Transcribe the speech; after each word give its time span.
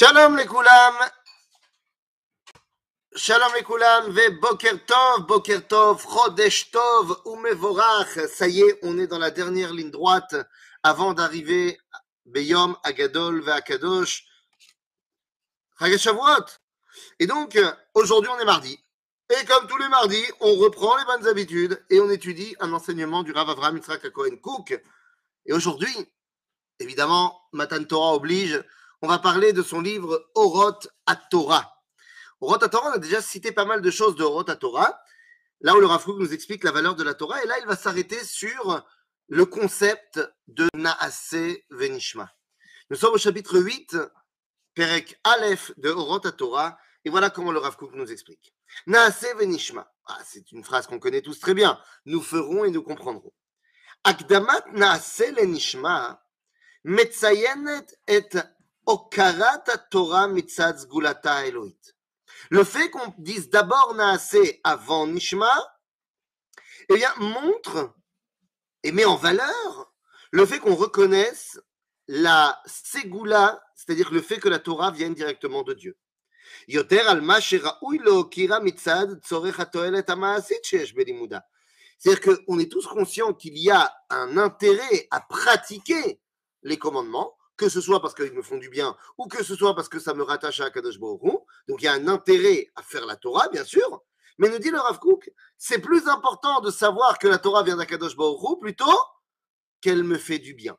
Shalom 0.00 0.36
les 0.36 0.46
koulam. 0.46 0.94
Shalom 3.16 3.52
les 3.56 3.64
koulam. 3.64 4.12
Ve 4.12 4.30
boker 4.40 4.78
tov, 4.86 5.26
boker 5.26 5.66
tov, 5.66 6.06
tov, 6.70 7.20
umevorach. 7.26 8.16
Ça 8.28 8.46
y 8.46 8.60
est, 8.60 8.78
on 8.84 8.96
est 8.96 9.08
dans 9.08 9.18
la 9.18 9.32
dernière 9.32 9.72
ligne 9.72 9.90
droite 9.90 10.36
avant 10.84 11.14
d'arriver 11.14 11.80
Beyom, 12.26 12.76
Agadol, 12.84 13.40
Ve 13.40 13.48
Akadosh. 13.48 14.24
Et 17.18 17.26
donc, 17.26 17.58
aujourd'hui, 17.94 18.30
on 18.32 18.38
est 18.38 18.44
mardi. 18.44 18.78
Et 19.30 19.44
comme 19.46 19.66
tous 19.66 19.78
les 19.78 19.88
mardis, 19.88 20.24
on 20.38 20.54
reprend 20.58 20.96
les 20.96 21.06
bonnes 21.06 21.26
habitudes 21.26 21.84
et 21.90 21.98
on 21.98 22.08
étudie 22.08 22.54
un 22.60 22.72
enseignement 22.72 23.24
du 23.24 23.32
Rav 23.32 23.50
Avraham 23.50 23.78
Yitzhak 23.78 24.08
Cohen 24.10 24.36
Cook. 24.40 24.80
Et 25.44 25.52
aujourd'hui, 25.52 25.92
évidemment, 26.78 27.42
Matan 27.52 27.82
Torah 27.82 28.14
oblige, 28.14 28.62
on 29.02 29.08
va 29.08 29.18
parler 29.18 29.52
de 29.52 29.62
son 29.62 29.80
livre 29.80 30.28
Oroth 30.34 30.88
à 31.06 31.16
Torah. 31.16 31.74
Oroth 32.40 32.62
à 32.62 32.68
Torah, 32.68 32.90
on 32.90 32.94
a 32.94 32.98
déjà 32.98 33.22
cité 33.22 33.52
pas 33.52 33.64
mal 33.64 33.80
de 33.80 33.90
choses 33.90 34.16
de 34.16 34.24
Oroth 34.24 34.48
à 34.48 34.56
Torah. 34.56 35.00
Là 35.60 35.76
où 35.76 35.80
le 35.80 35.86
Rav 35.86 36.04
Kook 36.04 36.18
nous 36.18 36.32
explique 36.32 36.64
la 36.64 36.72
valeur 36.72 36.94
de 36.94 37.02
la 37.02 37.14
Torah, 37.14 37.42
et 37.42 37.46
là, 37.46 37.58
il 37.60 37.66
va 37.66 37.76
s'arrêter 37.76 38.22
sur 38.24 38.84
le 39.28 39.44
concept 39.44 40.20
de 40.46 40.68
Naase 40.74 41.58
Venishma. 41.70 42.32
Nous 42.90 42.96
sommes 42.96 43.14
au 43.14 43.18
chapitre 43.18 43.58
8, 43.58 43.96
Perek 44.74 45.18
Aleph 45.24 45.72
de 45.76 45.90
Oroth 45.90 46.26
à 46.26 46.32
Torah, 46.32 46.78
et 47.04 47.10
voilà 47.10 47.30
comment 47.30 47.52
le 47.52 47.58
Rav 47.58 47.76
nous 47.92 48.12
explique. 48.12 48.54
Naase 48.86 49.26
Venishma. 49.36 49.92
Ah, 50.06 50.18
c'est 50.24 50.52
une 50.52 50.64
phrase 50.64 50.86
qu'on 50.86 50.98
connaît 50.98 51.22
tous 51.22 51.38
très 51.38 51.54
bien. 51.54 51.80
Nous 52.04 52.22
ferons 52.22 52.64
et 52.64 52.70
nous 52.70 52.82
comprendrons. 52.82 53.32
Akdamat 54.04 54.64
Naase 54.72 55.24
Lenishma 55.36 56.22
metzayenet 56.84 57.86
et 58.06 58.28
Torah 59.90 60.28
mitzad 60.28 60.78
Le 62.50 62.64
fait 62.64 62.90
qu'on 62.90 63.14
dise 63.18 63.50
d'abord 63.50 63.94
Naasé 63.94 64.60
avant 64.64 65.06
Nishma, 65.06 65.52
eh 66.88 66.94
bien, 66.94 67.12
montre 67.18 67.94
et 68.82 68.92
met 68.92 69.04
en 69.04 69.16
valeur 69.16 69.92
le 70.30 70.46
fait 70.46 70.58
qu'on 70.58 70.74
reconnaisse 70.74 71.60
la 72.06 72.58
Segula, 72.66 73.62
c'est-à-dire 73.74 74.10
le 74.10 74.22
fait 74.22 74.38
que 74.38 74.48
la 74.48 74.58
Torah 74.58 74.90
vienne 74.90 75.14
directement 75.14 75.62
de 75.62 75.74
Dieu. 75.74 75.98
C'est-à-dire 76.66 77.04
qu'on 82.20 82.58
est 82.58 82.72
tous 82.72 82.86
conscients 82.86 83.34
qu'il 83.34 83.58
y 83.58 83.70
a 83.70 83.92
un 84.08 84.38
intérêt 84.38 85.08
à 85.10 85.20
pratiquer 85.20 86.22
les 86.62 86.78
commandements, 86.78 87.37
que 87.58 87.68
ce 87.68 87.82
soit 87.82 88.00
parce 88.00 88.14
qu'ils 88.14 88.32
me 88.32 88.42
font 88.42 88.56
du 88.56 88.70
bien 88.70 88.96
ou 89.18 89.26
que 89.26 89.44
ce 89.44 89.54
soit 89.54 89.74
parce 89.74 89.90
que 89.90 89.98
ça 89.98 90.14
me 90.14 90.22
rattache 90.22 90.60
à 90.60 90.70
Kadosh 90.70 90.98
Baruch. 90.98 91.20
Donc 91.66 91.82
il 91.82 91.84
y 91.84 91.88
a 91.88 91.92
un 91.92 92.08
intérêt 92.08 92.70
à 92.76 92.82
faire 92.82 93.04
la 93.04 93.16
Torah, 93.16 93.48
bien 93.48 93.64
sûr. 93.64 94.02
Mais 94.38 94.48
nous 94.48 94.58
dit 94.58 94.70
le 94.70 94.78
Rav 94.78 94.98
Kook, 95.00 95.30
c'est 95.58 95.80
plus 95.80 96.06
important 96.08 96.60
de 96.60 96.70
savoir 96.70 97.18
que 97.18 97.26
la 97.26 97.38
Torah 97.38 97.64
vient 97.64 97.76
d'Akadosh 97.76 98.16
Baruch 98.16 98.60
plutôt 98.60 98.98
qu'elle 99.80 100.04
me 100.04 100.16
fait 100.16 100.38
du 100.38 100.54
bien. 100.54 100.78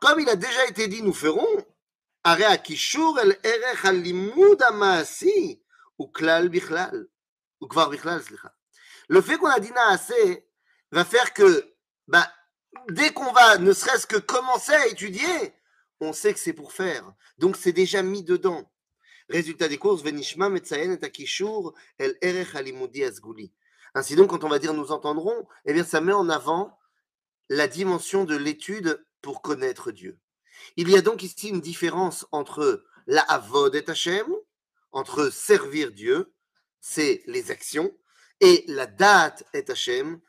Comme 0.00 0.20
il 0.20 0.28
a 0.28 0.36
déjà 0.36 0.66
été 0.66 0.86
dit, 0.88 1.02
nous 1.02 1.14
ferons. 1.14 1.66
Le 9.08 9.20
fait 9.20 9.38
qu'on 9.38 9.46
a 9.46 9.60
dit 9.60 9.72
naase 9.72 10.12
va 10.92 11.04
faire 11.04 11.32
que, 11.32 11.75
bah, 12.08 12.30
dès 12.90 13.12
qu'on 13.12 13.32
va 13.32 13.58
ne 13.58 13.72
serait-ce 13.72 14.06
que 14.06 14.16
commencer 14.16 14.72
à 14.72 14.86
étudier, 14.86 15.54
on 16.00 16.12
sait 16.12 16.32
que 16.32 16.40
c'est 16.40 16.52
pour 16.52 16.72
faire. 16.72 17.12
Donc 17.38 17.56
c'est 17.56 17.72
déjà 17.72 18.02
mis 18.02 18.22
dedans. 18.22 18.70
Résultat 19.28 19.68
des 19.68 19.78
courses, 19.78 20.02
venishma 20.02 20.48
metzayen 20.48 20.92
et 20.92 21.04
akishur 21.04 21.74
el 21.98 22.16
erech 22.20 22.54
halimudi 22.54 23.02
asguli. 23.02 23.52
Ainsi 23.94 24.14
donc, 24.14 24.30
quand 24.30 24.44
on 24.44 24.48
va 24.48 24.58
dire 24.58 24.74
nous 24.74 24.92
entendrons, 24.92 25.48
eh 25.64 25.72
bien, 25.72 25.82
ça 25.82 26.00
met 26.00 26.12
en 26.12 26.28
avant 26.28 26.78
la 27.48 27.66
dimension 27.66 28.24
de 28.24 28.36
l'étude 28.36 29.04
pour 29.22 29.42
connaître 29.42 29.90
Dieu. 29.90 30.18
Il 30.76 30.90
y 30.90 30.96
a 30.96 31.02
donc 31.02 31.22
ici 31.22 31.48
une 31.48 31.60
différence 31.60 32.26
entre 32.30 32.84
la 33.06 33.22
avod 33.22 33.74
et 33.74 33.88
Hachem, 33.88 34.26
entre 34.92 35.30
servir 35.30 35.92
Dieu, 35.92 36.32
c'est 36.80 37.22
les 37.26 37.50
actions, 37.50 37.90
et 38.40 38.64
la 38.68 38.86
date 38.86 39.44
et 39.54 39.64
Hachem, 39.68 40.20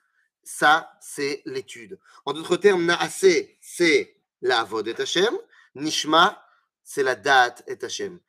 ça 0.47 0.91
c'est 1.01 1.41
l'étude. 1.45 1.99
En 2.25 2.33
d'autres 2.33 2.55
termes, 2.55 2.85
Naase, 2.85 3.25
c'est 3.59 4.21
la 4.41 4.61
avod 4.61 4.87
et 4.87 4.99
Hachem, 4.99 5.37
Nishma, 5.75 6.41
c'est 6.83 7.03
la 7.03 7.15
date 7.15 7.63
et 7.67 7.83
Hachem. 7.83 8.19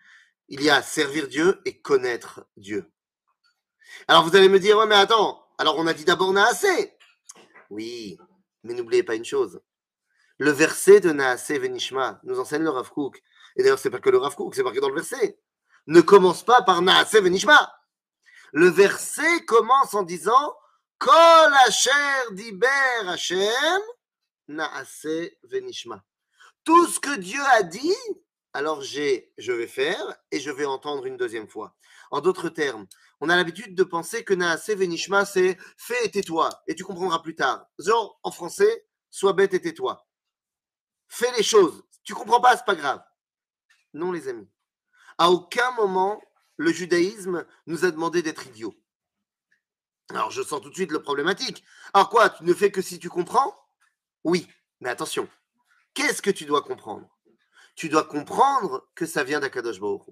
Il 0.48 0.62
y 0.62 0.68
a 0.68 0.82
servir 0.82 1.28
Dieu 1.28 1.60
et 1.64 1.80
connaître 1.80 2.46
Dieu. 2.56 2.90
Alors 4.08 4.24
vous 4.24 4.34
allez 4.34 4.48
me 4.48 4.58
dire, 4.58 4.76
ouais 4.78 4.86
mais 4.86 4.96
attends, 4.96 5.46
alors 5.58 5.78
on 5.78 5.86
a 5.86 5.94
dit 5.94 6.04
d'abord 6.04 6.32
Naase. 6.32 6.66
Oui, 7.70 8.18
mais 8.64 8.74
n'oubliez 8.74 9.04
pas 9.04 9.14
une 9.14 9.24
chose, 9.24 9.60
le 10.38 10.50
verset 10.50 11.00
de 11.00 11.12
Naase 11.12 11.50
Venishma 11.50 12.20
nous 12.24 12.40
enseigne 12.40 12.62
le 12.62 12.70
Rav 12.70 12.90
Kook. 12.90 13.22
Et 13.56 13.62
d'ailleurs, 13.62 13.78
c'est 13.78 13.90
pas 13.90 14.00
que 14.00 14.10
le 14.10 14.18
Rav 14.18 14.34
Kook, 14.34 14.54
c'est 14.54 14.62
marqué 14.62 14.80
dans 14.80 14.88
le 14.88 14.94
verset. 14.94 15.38
Ne 15.86 16.00
commence 16.00 16.44
pas 16.44 16.62
par 16.62 16.82
Naase 16.82 17.12
Venishma. 17.12 17.74
Le 18.52 18.68
verset 18.68 19.44
commence 19.46 19.94
en 19.94 20.02
disant 20.02 20.56
Tout 26.64 26.86
ce 26.86 26.98
que 26.98 27.16
Dieu 27.16 27.40
a 27.52 27.62
dit, 27.62 27.94
alors 28.52 28.82
j'ai, 28.82 29.32
je 29.38 29.52
vais 29.52 29.68
faire 29.68 30.16
et 30.32 30.40
je 30.40 30.50
vais 30.50 30.64
entendre 30.64 31.06
une 31.06 31.16
deuxième 31.16 31.48
fois. 31.48 31.76
En 32.10 32.20
d'autres 32.20 32.48
termes, 32.48 32.86
on 33.20 33.28
a 33.28 33.36
l'habitude 33.36 33.76
de 33.76 33.84
penser 33.84 34.24
que 34.24 34.34
Naase 34.34 34.70
Venishma, 34.70 35.24
c'est 35.24 35.56
fais 35.76 36.04
et 36.04 36.10
tais-toi, 36.10 36.50
et 36.66 36.74
tu 36.74 36.84
comprendras 36.84 37.20
plus 37.20 37.36
tard. 37.36 37.66
Genre, 37.78 38.18
en 38.22 38.32
français, 38.32 38.86
sois 39.10 39.34
bête 39.34 39.54
et 39.54 39.60
tais-toi. 39.60 40.04
Fais 41.06 41.30
les 41.36 41.42
choses. 41.44 41.84
Tu 42.02 42.14
comprends 42.14 42.40
pas, 42.40 42.56
c'est 42.56 42.64
pas 42.64 42.74
grave. 42.74 43.02
Non, 43.94 44.10
les 44.10 44.28
amis. 44.28 44.48
À 45.16 45.30
aucun 45.30 45.70
moment, 45.72 46.20
le 46.56 46.72
judaïsme 46.72 47.46
nous 47.66 47.84
a 47.84 47.90
demandé 47.90 48.22
d'être 48.22 48.46
idiots. 48.46 48.74
Alors, 50.10 50.30
je 50.30 50.42
sens 50.42 50.60
tout 50.60 50.70
de 50.70 50.74
suite 50.74 50.92
le 50.92 51.02
problématique. 51.02 51.64
Alors 51.92 52.08
quoi, 52.08 52.30
tu 52.30 52.44
ne 52.44 52.54
fais 52.54 52.70
que 52.70 52.80
si 52.80 52.98
tu 52.98 53.08
comprends? 53.08 53.54
Oui, 54.24 54.48
mais 54.80 54.88
attention. 54.88 55.28
Qu'est-ce 55.94 56.22
que 56.22 56.30
tu 56.30 56.44
dois 56.44 56.62
comprendre? 56.62 57.08
Tu 57.74 57.88
dois 57.88 58.04
comprendre 58.04 58.88
que 58.94 59.06
ça 59.06 59.22
vient 59.22 59.40
d'Akadosh 59.40 59.80
Baruch. 59.80 60.02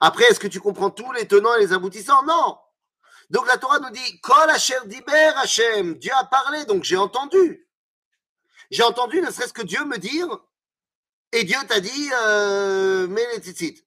Après, 0.00 0.24
est-ce 0.24 0.40
que 0.40 0.48
tu 0.48 0.60
comprends 0.60 0.90
tous 0.90 1.12
les 1.12 1.28
tenants 1.28 1.54
et 1.56 1.60
les 1.60 1.72
aboutissants? 1.72 2.22
Non. 2.24 2.58
Donc 3.30 3.46
la 3.46 3.58
Torah 3.58 3.78
nous 3.78 3.90
dit 3.90 4.20
Kol 4.20 4.50
Asher 4.50 4.78
Diber 4.86 5.32
Hashem. 5.36 5.98
Dieu 5.98 6.12
a 6.14 6.24
parlé, 6.24 6.64
donc 6.64 6.84
j'ai 6.84 6.96
entendu. 6.96 7.68
J'ai 8.70 8.82
entendu 8.82 9.20
ne 9.20 9.30
serait-ce 9.30 9.52
que 9.52 9.62
Dieu 9.62 9.84
me 9.84 9.98
dire 9.98 10.28
et 11.32 11.44
Dieu 11.44 11.58
t'a 11.66 11.80
dit 11.80 12.10
euh, 12.24 13.06
mets 13.06 13.26
les. 13.38 13.84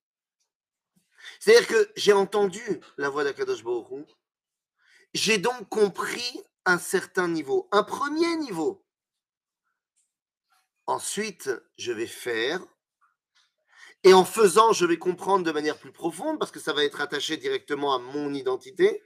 C'est-à-dire 1.39 1.67
que 1.67 1.91
j'ai 1.95 2.13
entendu 2.13 2.81
la 2.97 3.09
voix 3.09 3.23
d'Akadosh 3.23 3.63
Baruch. 3.63 4.07
J'ai 5.15 5.37
donc 5.37 5.69
compris 5.69 6.41
un 6.65 6.77
certain 6.77 7.29
niveau, 7.29 7.69
un 7.71 7.83
premier 7.83 8.35
niveau. 8.35 8.85
Ensuite, 10.87 11.49
je 11.77 11.93
vais 11.93 12.05
faire. 12.05 12.59
Et 14.03 14.13
en 14.13 14.25
faisant, 14.25 14.73
je 14.73 14.85
vais 14.85 14.97
comprendre 14.97 15.45
de 15.45 15.53
manière 15.53 15.79
plus 15.79 15.93
profonde 15.93 16.37
parce 16.37 16.51
que 16.51 16.59
ça 16.59 16.73
va 16.73 16.83
être 16.83 16.99
attaché 16.99 17.37
directement 17.37 17.95
à 17.95 17.99
mon 17.99 18.33
identité. 18.33 19.01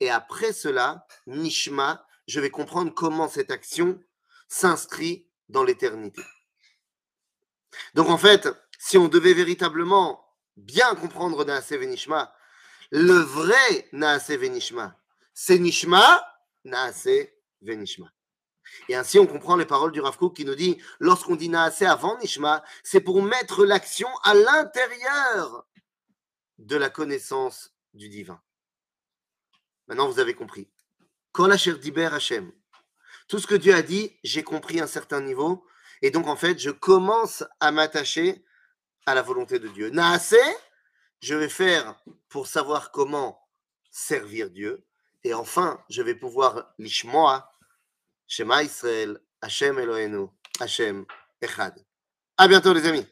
Et 0.00 0.08
après 0.08 0.54
cela, 0.54 1.06
Nishma, 1.26 2.06
je 2.26 2.40
vais 2.40 2.50
comprendre 2.50 2.94
comment 2.94 3.28
cette 3.28 3.50
action 3.50 4.02
s'inscrit 4.48 5.28
dans 5.50 5.62
l'éternité. 5.62 6.22
Donc 7.92 8.08
en 8.08 8.16
fait, 8.18 8.48
si 8.78 8.96
on 8.96 9.08
devait 9.08 9.34
véritablement 9.34 10.26
bien 10.56 10.94
comprendre 10.94 11.44
Naase 11.44 11.72
Venishma, 11.72 12.34
le 12.90 13.18
vrai 13.18 13.88
Naase 13.92 14.30
Venishma, 14.30 14.98
c'est 15.34 15.58
Nishma, 15.58 16.22
Naase 16.64 17.28
Venishma. 17.60 18.12
Et 18.88 18.94
ainsi, 18.94 19.18
on 19.18 19.26
comprend 19.26 19.56
les 19.56 19.66
paroles 19.66 19.92
du 19.92 20.00
Rav 20.00 20.16
Kook 20.16 20.36
qui 20.36 20.44
nous 20.44 20.54
dit 20.54 20.78
lorsqu'on 20.98 21.36
dit 21.36 21.48
Naase 21.48 21.82
avant 21.82 22.18
Nishma, 22.18 22.64
c'est 22.82 23.00
pour 23.00 23.22
mettre 23.22 23.64
l'action 23.64 24.08
à 24.24 24.34
l'intérieur 24.34 25.66
de 26.58 26.76
la 26.76 26.90
connaissance 26.90 27.74
du 27.94 28.08
divin. 28.08 28.40
Maintenant, 29.88 30.08
vous 30.08 30.20
avez 30.20 30.34
compris. 30.34 30.70
Hashem. 31.36 32.52
Tout 33.28 33.38
ce 33.38 33.46
que 33.46 33.54
Dieu 33.54 33.74
a 33.74 33.82
dit, 33.82 34.18
j'ai 34.22 34.42
compris 34.42 34.80
un 34.80 34.86
certain 34.86 35.20
niveau. 35.20 35.66
Et 36.02 36.10
donc, 36.10 36.26
en 36.26 36.36
fait, 36.36 36.58
je 36.58 36.70
commence 36.70 37.44
à 37.60 37.72
m'attacher 37.72 38.44
à 39.06 39.14
la 39.14 39.22
volonté 39.22 39.58
de 39.58 39.68
Dieu. 39.68 39.90
Naase, 39.90 40.36
je 41.20 41.34
vais 41.34 41.48
faire 41.48 42.00
pour 42.28 42.46
savoir 42.46 42.90
comment 42.90 43.48
servir 43.90 44.50
Dieu. 44.50 44.84
Et 45.24 45.34
enfin, 45.34 45.82
je 45.88 46.02
vais 46.02 46.14
pouvoir 46.14 46.74
l'ishmoa, 46.78 47.50
Shema 48.26 48.62
Israël, 48.62 49.20
Hashem 49.40 49.78
Eloheinu, 49.78 50.28
Hashem 50.60 51.04
Echad. 51.40 51.84
À 52.36 52.48
bientôt 52.48 52.72
les 52.72 52.86
amis. 52.86 53.06